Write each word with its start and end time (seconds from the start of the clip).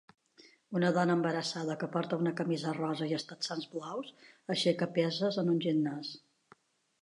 Una 0.77 0.87
dona 0.93 1.15
embarassada 1.17 1.75
que 1.83 1.89
porta 1.95 2.19
una 2.23 2.33
camisa 2.39 2.73
Rosa 2.77 3.09
i 3.11 3.13
els 3.19 3.27
texans 3.33 3.69
blaus 3.75 4.11
aixeca 4.57 4.89
peses 4.97 5.39
en 5.45 5.53
un 5.55 5.61
gimnàs. 5.69 6.13